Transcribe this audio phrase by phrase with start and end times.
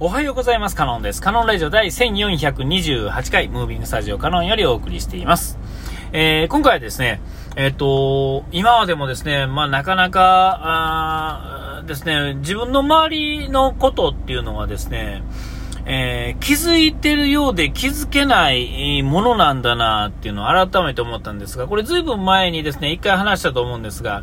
[0.00, 0.76] おはようございます。
[0.76, 1.20] カノンです。
[1.20, 5.58] カノンラジオ第1428回、ムービングスタジオカノンよりお送りしています。
[6.12, 7.20] えー、今回はですね、
[7.56, 15.24] えっ、ー、と、今までもですね、まあなかなか、あですね、自分の周りのことっていうのはですね、
[15.84, 24.22] えー、気づいてるようで気づけないものなんだなっていうのを改めて思ったんですが、これずいぶん前にですね、一回話したと思うんですが、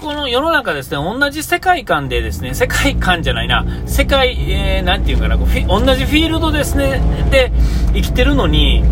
[0.00, 7.00] この世の中ですね、同じ世界観でですね、世界観じゃないな、世界、えー、なんていうかな、同じフィールドですね、
[7.30, 7.50] で
[7.94, 8.84] 生きてるのに、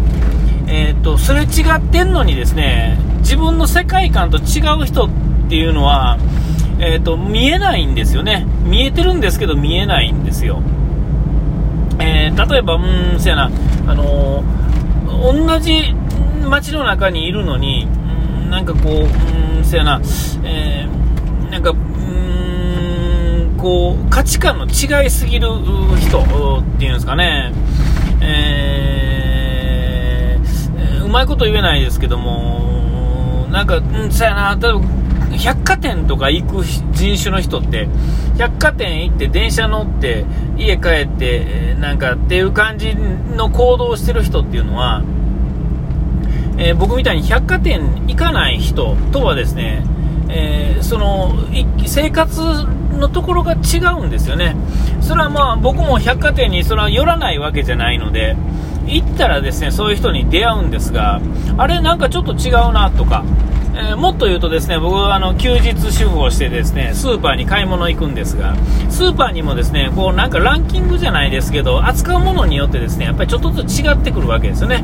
[0.67, 5.11] えっ、ー、と、すれ違ってんのにですね、自分の世界観と違う人っ
[5.49, 6.19] ていうのは、
[6.81, 8.45] えっ、ー、と、見えないんですよね。
[8.65, 10.61] 見えてるんですけど見えないんですよ。
[12.01, 13.51] えー、例えば、うん、せやな、
[13.87, 14.43] あの
[15.07, 15.95] 同じ
[16.45, 17.87] 街の中にいるのに、
[18.51, 20.01] なんかこう、うん、せやな、
[20.45, 20.96] えー、
[21.67, 25.49] か、うーん、こう、価値観の違いすぎる
[26.01, 26.25] 人っ
[26.79, 27.53] ていうんですかね、
[28.21, 34.81] えー、うまいこと言えないですけども、なんか、うん、そやな、例えば、
[35.37, 37.89] 百貨店とか行く人種の人って、
[38.39, 40.25] 百貨店行って電車乗って
[40.57, 45.03] 家帰って、なんかっていう感じの行動をしてる人っていうのは、
[46.59, 49.85] えー、僕みたいに百貨店行かない人とはですね、
[50.37, 51.33] えー、その
[51.87, 52.41] 生活
[52.93, 54.55] のところが違うんですよね。
[55.01, 58.37] それはまあ僕も百貨店にそれは寄らないわけじゃないので、
[58.87, 61.21] 行ったらですね、そういう人に出会うんですが、
[61.57, 63.25] あれなんかちょっと違うなとか、
[63.79, 68.57] えー、もっと言うとですね、僕はあの休日主婦をしてですね、スーパーに買い物行くんですが、
[68.89, 74.83] スーパーにもですね、こうなんかランキングじゃないですけど、扱うものによってですね、やっぱりちょっとずつ違ってくるわけですよね。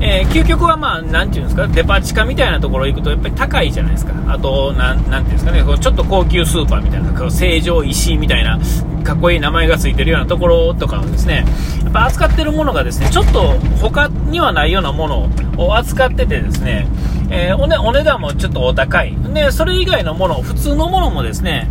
[0.00, 4.12] えー、究極はまあ、なんていうんですか、デパ地下みたいなところ行くとやっぱり高いじゃないですか。
[4.26, 8.58] あと、なん、なんていうんですかね、こうちょっと高級スーパーみたいな、こう成城石井みたいな、
[9.04, 11.44] かっこいい名前が付いてるようなところとかはですね、
[11.84, 16.86] やっぱ扱ってるものがですね、ちょっと他にはないようなものを扱っててですね、
[17.34, 19.16] えー、おね、お値段もちょっとお高い。
[19.32, 21.66] で、それ以外のもの、普通のものもですね、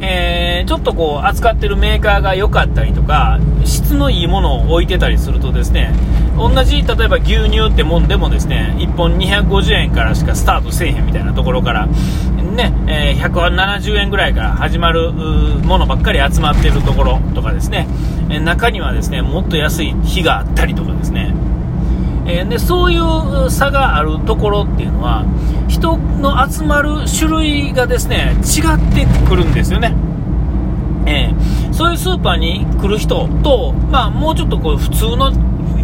[0.00, 5.94] えー、ちょっとこう、扱ってるメーカーが良かったりとか、質のいいものを置いてたりするとですね、
[6.36, 17.86] 同じ、例えば牛乳ってもんでもですね、1本250円からしかスタートせえへんみたいなところから、ね、えー、170円ぐらいから始まるものばっかり集まってるところとかですね、
[18.30, 21.33] え中にはですね、もっと安い日があったりとかですね、
[22.26, 25.24] えー、でそういう差があるところっていうのは
[25.68, 29.94] 人の集まる種類がですね違ってくるんですよね、
[31.06, 35.32] えー、そういうスーパーに来る人と、まあ、もうちょっとこう普通の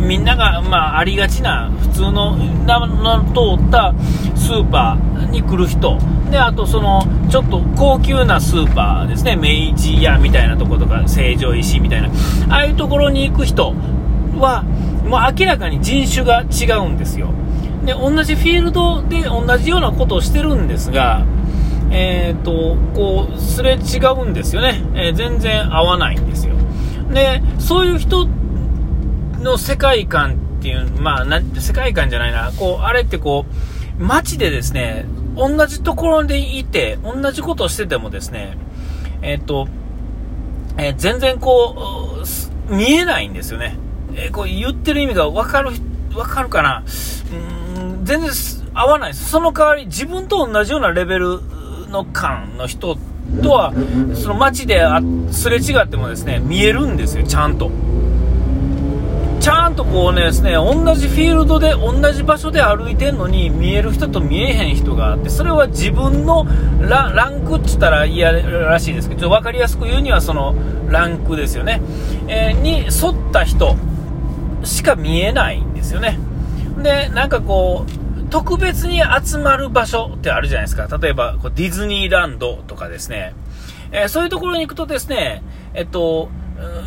[0.00, 2.80] みんなが、まあ、ありがちな普通の名
[3.34, 3.94] 通った
[4.34, 5.98] スーパーに来る人。
[6.30, 9.36] であとそのちょっと高級なスーパーですね。
[9.36, 12.08] 明治屋みたいなとことか成城石井みたいな。
[12.48, 13.74] ああいうところに行く人
[14.38, 14.64] は
[15.04, 17.30] もう明らかに人種が違うんですよ。
[17.84, 21.24] で、同じフィールドで同じようなことをしてるんですが、
[21.90, 24.82] えっ、ー、と、こう、すれ違うんですよね。
[24.94, 26.54] えー、全然合わないんですよ。
[27.12, 28.28] で、そういう人
[29.40, 33.44] の世界観っていう、まあ、な、世界観じゃないな、こう、あれってこ
[33.98, 35.06] う、街でですね、
[35.36, 38.56] 同じところでいて、同じことをしててもですね、
[39.22, 39.68] えっ、ー、と、
[40.78, 42.22] え全然こ
[42.70, 43.76] う、見えないんですよね。
[44.14, 45.70] えー、こう言ってる意味が分かる、
[46.10, 46.82] 分かるかな？
[47.32, 48.30] うん、全然
[48.74, 49.30] 合わないです。
[49.30, 51.40] その代わり自分と同じようなレベル
[51.88, 52.96] の感の人
[53.42, 53.72] とは、
[54.14, 54.82] その街で
[55.30, 57.70] すれ違ってもですね、見えるんですよ、ちゃんと。
[59.40, 66.46] ちゃんとこうねですね、同じフィールドで同じ場所で歩いてんのに見える人と見えへん人があって、それは自分の
[66.82, 70.54] ランクって言ったら嫌らしいですけど、分かりやすく言うにはその
[70.90, 71.80] ランクですよね。
[72.28, 73.76] えー、に沿った人
[74.64, 76.18] しか見えないんですよね。
[76.82, 80.86] で、なんかこう、特別に集まる場所ってあるじゃないですか。
[80.98, 83.34] 例えば、こうディズニーランドとかですね。
[83.92, 85.42] えー、そういうところに行くとですね、
[85.74, 86.28] えっと、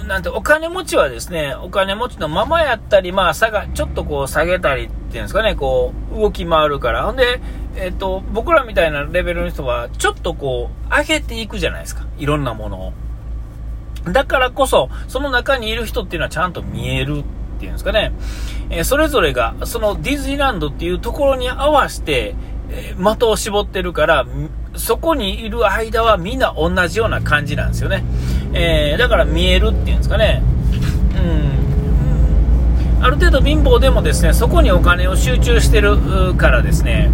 [0.08, 7.06] なんて、お金持ちはですね、お金持ちのままやったり、まあ、差が、ちょっとこう下げたりっていうんですかね、こう、動き回るから。
[7.06, 7.42] ほんで、
[7.76, 12.06] えっと、僕らみたいなレベルの人は、ちょっとこう、上げていくじゃないですか。
[12.20, 12.94] いろんなものを。
[14.12, 17.24] だからこそ、その中にいる人っていうのはちゃんと見える
[17.64, 18.12] ていうんですかね、
[18.70, 22.36] えー、それぞれが、そのディズニーランドっていうところに合わせて、
[22.70, 24.26] えー、的を絞ってるから、
[24.76, 28.04] そこにいる間はみんな同じような感じなんですよね。
[28.54, 30.42] えー、だから見えるっていうんですかね。
[33.00, 33.04] うん。
[33.04, 37.10] ある程度貧乏でもですね、そこにお金を集中してるからですね、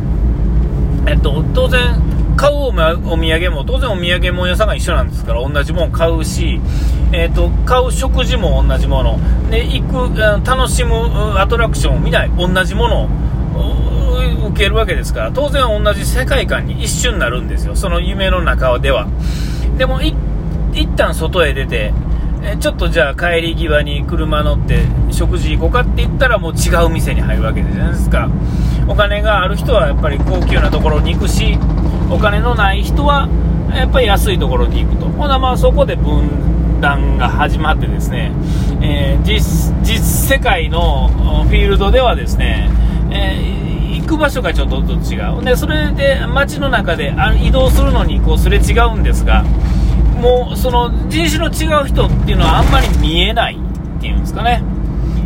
[1.06, 2.02] えっと、当然、
[2.40, 2.82] 買うお土
[3.14, 6.62] 産も、当然お土産物屋さんが一緒なんですから、同じもの買うし、
[7.12, 9.20] えっ、ー、と、買う食事も同じもの。
[9.52, 17.76] で、行く、楽しむアトラクションを見ない、同じものを受けるわけですから、当然同じ世界観に一瞬なるんですよ。
[17.76, 19.10] その夢の中では。
[19.78, 20.16] でも、一
[20.96, 21.92] 旦外へ出て、
[22.42, 28.30] えちょっとじゃあ帰り際に車乗って食事行こうかって言ったらもう違う店に入るわけじゃないですか。
[28.88, 31.58] お金がある人はやっぱり高級なところに行くし
[32.10, 33.30] お金のない人は
[33.74, 35.06] やっぱり安いところに行くと。
[35.08, 38.32] ほなまあそこで分断が始まってですね、
[38.82, 42.70] えー、実実世界のフィールドではですね、
[43.12, 45.44] えー、行く場所がちょっと違う。
[45.44, 49.44] でそれで街の中で移動するのにこうすれ違うんですが
[50.22, 54.62] もうその人種の違う人っていうのはあんまり見えないっていうんですかね、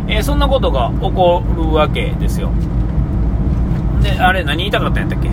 [0.08, 2.50] えー、そんなことが起こるわけですよ。
[4.02, 5.30] であれ何言いたかったんやったっけ？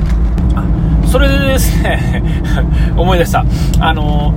[0.56, 2.24] あそれでですね
[2.98, 3.46] 思い出した。
[3.80, 4.34] あの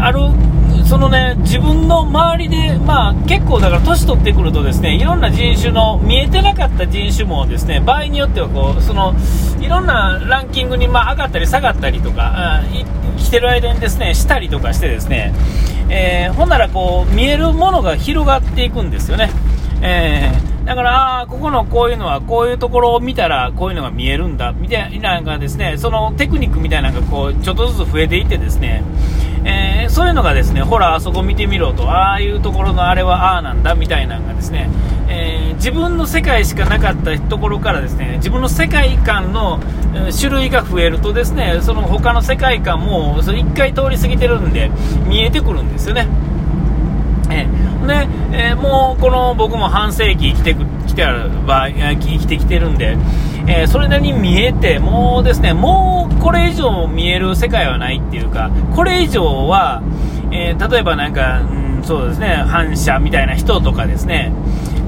[0.00, 0.20] ある
[0.84, 9.14] そのね、自分の周りで、まあ結構だから年取ってくるとですね、いろんな人種の見えてなかった人種もですね、場合によってはこう、その、
[9.60, 12.60] いろんなランキングにまあ上がったり下がったりとか、
[13.16, 15.34] 来てる間にですね、したりとかしてですね、
[15.88, 19.30] えー、ほんならこう、見えるものが広がっていくんですよね。
[19.82, 28.84] えーだから、あここのこういうのは、こういうところを見たら、こういうのが見えるんだ、みたいなのがですね、そのテクニックみたいなのが、こう、ちょっとずつ増えていってですね、
[29.44, 34.70] えー、そういうのがですね、ほら、あそこ見てみろと、ああいうところのあれはああなんだ、みたいなのがですね、
[35.08, 39.58] えー、自分の世界しかなかったところからですね、自分の世界観の
[40.18, 44.70] 種類が増えるとですね、その他の世界観も、それ1回通り過ぎてるんで、
[45.06, 46.08] 見えてくるんですよね。
[47.30, 47.46] え、
[47.86, 50.56] で、えー、もうこの僕も半世紀生きて
[50.86, 52.96] きてる場合生きてきてるんで、
[53.46, 59.82] えー、それなりに見えて、もうですね、もうこれ以上見える世界はないっていうか、これ以上は、
[60.30, 64.32] え例えばなんか、うん、そうですね、反射みたいな人とかですね、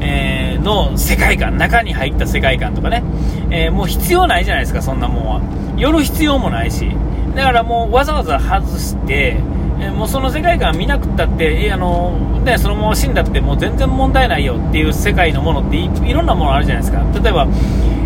[0.00, 3.04] えの世界観、中に入った世界観とかね、
[3.50, 5.40] えもう必要ないじゃないですか、そんなもんは。
[5.76, 6.90] 寄る必要もないし。
[7.36, 9.36] だからもうわざわざ外して、
[9.80, 17.04] えもうその世界観見なくったって、えあのね、そのまま死んだってもう全然問題ないよっていう世界のものっていろんなものあるじゃないですか。
[17.22, 17.46] 例えば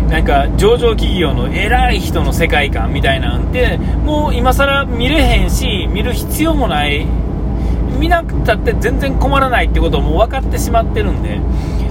[0.09, 7.05] なんか上場企業の偉い人の世界観みたいなんてもう今更見れへんし見る必要もない
[7.99, 11.39] 見なくたって全然困らないってことをもう分かってしまってるんで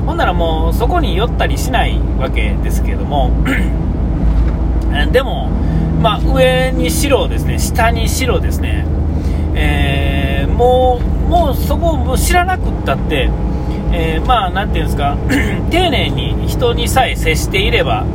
[0.09, 3.31] ほんならもうそこに寄ったりしないわけですけれども
[5.13, 5.51] でも、
[6.01, 8.87] まあ、上に白ですね下に白ですね
[9.55, 13.29] えー、もうもうそこを知らなくったって、
[13.93, 15.19] えー、まあ、なんていうんですか、
[15.71, 18.07] 丁寧に人にさえ接していれば、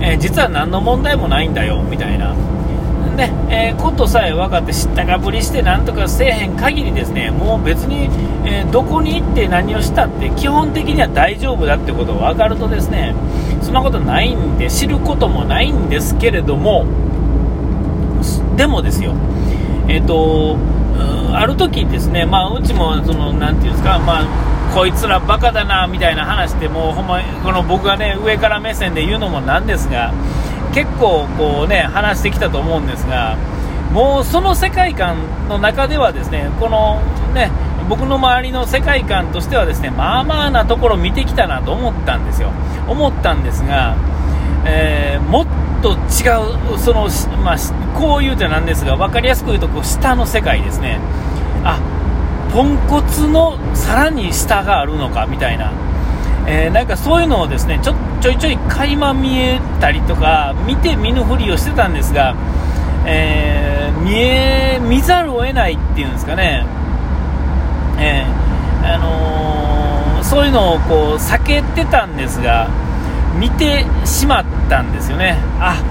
[0.00, 2.34] えー、実は何の問題もないんだよ、みたいな。
[3.16, 8.08] ね、えー、ことさえ分かって知ったかぶりしてなんとかせえへん限りですね、もう別に、
[8.46, 13.14] えどこに行って何をしたって基本的には大丈夫だってことが分かるとですね、
[13.62, 16.86] そんなことないんで知ることもないんですけれども、
[18.56, 19.14] でもですよ、
[19.88, 20.56] えっ、と、
[21.34, 30.12] ある時ですね、まあ、うちもそのなんていうんですか、まあ、こいつらバカだなみたいな話でもうほんまこの僕がね上から目線で言うのもなんですが
[30.74, 33.36] 結構こうね話してきたと思うんですが
[33.92, 37.00] もうその世界観の中ではですねこの
[37.32, 37.50] ね
[37.88, 42.50] 僕の周りの世界観としてはですねまあまあなところ見てきたなと思ったんですよ。
[42.88, 43.96] 思ったんですが、
[44.66, 45.46] えー、もっ
[45.82, 47.08] と違うその、
[47.42, 47.56] まあ、
[47.98, 50.98] こう言うてなんですが分かりやすく言うとこう下の世界ですね。
[51.62, 51.80] あ
[52.52, 55.72] ポンコツのさらに下があるのかみたいな、
[56.46, 62.34] えー、なんかそういうのをですねちょちょいちょい垣間見えたりとか見て見ぬふりをしてたんですが、
[63.06, 66.66] えー、見え見ざるを得ないっていうんですかね、
[67.98, 72.68] えー、あのー、そういうのをこう避けてたんですが
[73.38, 75.36] 見てしまったんですよね。
[75.58, 75.82] あ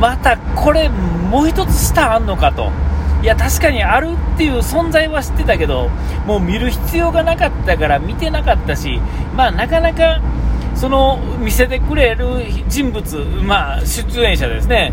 [0.00, 2.70] またこれもう一つ下あんのかと。
[3.22, 5.88] いや確かにあるっていう存在は知ってたけど
[6.24, 9.00] もう見る必要がなかったから見てなかったし
[9.34, 10.20] まあなかなか
[10.76, 14.92] その見せてくれる人物、まあ、出演者ですね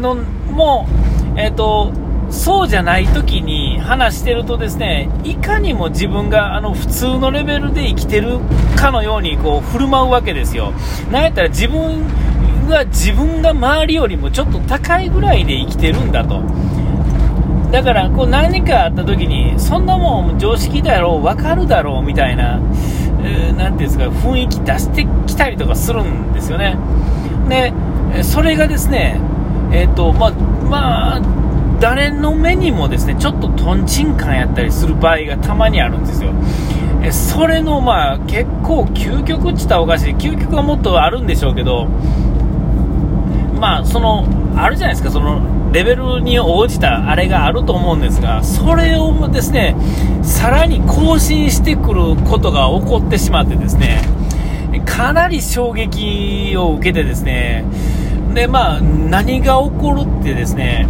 [0.00, 0.88] のも
[1.36, 1.92] えっ、ー、と
[2.30, 8.38] そうじゃない時に話してるとですねいかにも自分があの普通のレベルで生きてる
[8.78, 10.72] かのようにこう振る舞うわけですよ。
[11.12, 12.02] なんやったら自分
[12.66, 16.42] が自分が周りよりもちょっと高いぐらいで生きてるんだと。
[17.76, 22.58] だからこう何かあった時にそんなもん常識だろう分かるだろうみたいな、
[23.22, 26.78] えー、ていうんですか雰囲気出してきたりとかするんですよね
[27.50, 29.20] でそれがですね、
[29.70, 31.20] えっ、と、ま、まあ、
[31.78, 36.32] 誰の目にもですね、ちょっととんちん感やったりする場合がたまにあるんですよ。
[37.02, 40.14] えそれの、まあ、結構究極っちったらおかしい。
[40.14, 41.88] 究極はもっとあるんでしょうけど、
[43.60, 44.24] まあ、その、
[44.56, 45.42] あるじゃないですか、その、
[45.76, 49.76] レベルに応じたあれがあると思うんですが、それをですね、
[50.22, 54.00] さらに更新してくることが起こってしまってですね、
[54.86, 57.66] かなり衝撃を受けてですね、
[58.32, 60.88] で、まあ、何が起こるってですね、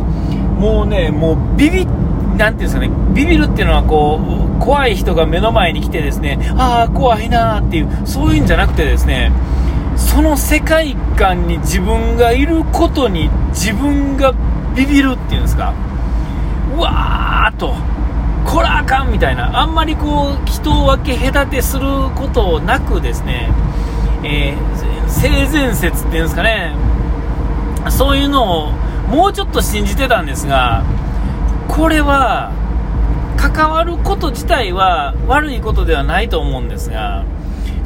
[0.61, 1.88] もうね、もうビビっ
[2.37, 4.21] なんていうんですかね、ビビるっていうのはこ
[4.61, 9.33] う、怖い人が目の前に来てですね、ああ、怖いなーっていう、そういうんじゃなくてですね、
[9.97, 14.35] その世界観に自分がいることに自分が
[14.76, 15.73] ビビるっていうんですか、
[16.76, 17.75] うわーっと、
[18.45, 23.50] こらあかんみたいな、あんまりこう、人を分け隔てすることなくですね、
[24.23, 26.75] えー、性善説っていうんですかね、
[27.88, 28.73] そういうのを
[29.09, 30.85] もうちょっと信じてたんですが、
[31.68, 32.52] これは、
[33.37, 37.25] 関わること自体は悪いことではないと思うんですが、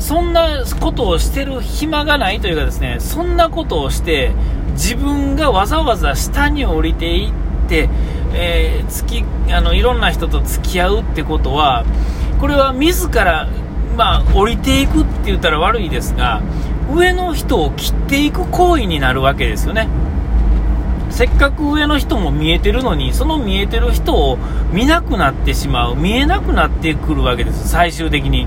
[0.00, 4.32] そんなことをしてる暇がないというかですね、そんなことをして、
[4.72, 7.32] 自分がわざわざ下に降りていっ
[7.68, 7.88] て、
[8.32, 11.84] えー、付きあのいろんな人と付き合うってことは、
[12.40, 13.46] これは自ら、
[13.96, 16.40] まあ、降りていくって言ったら悪いですが、
[16.90, 19.88] 上の人を切っていく行為になるわけですよね。
[21.10, 24.38] せっかく上の人も見えてるのに、その見えてる人を
[24.72, 28.46] 見なくなってしまう、見えなくなってくるわけです、最終的に。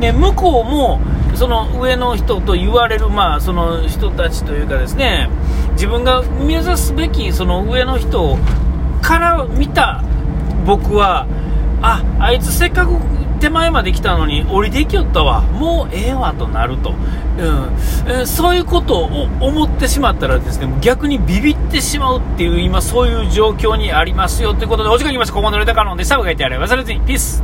[0.00, 1.00] で、向こうも、
[1.34, 5.28] その上の人と言われる、まあ、その人たちというかですね、
[5.72, 8.36] 自分が目指すべき、その上の人
[9.02, 10.02] から見た
[10.66, 11.26] 僕は、
[11.80, 12.96] あ、あいつせっかく
[13.38, 16.96] 手前まで来たのに降りてきよったわ、もうええわとなると、うん。
[18.06, 19.04] えー、そういうことを
[19.40, 25.34] 思ってしまったらですね逆にビビってしまうっていう今そういう状況にありますよということでお時間きました。
[25.34, 26.18] ここまでのレタカノンでした。
[26.18, 27.00] が書いてあれば忘れずに。
[27.00, 27.42] ピース